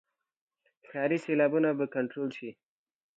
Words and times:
ښاري 0.89 1.17
سیلابونه 1.25 1.69
به 1.77 1.85
کنټرول 1.95 2.29
شي. 2.37 2.49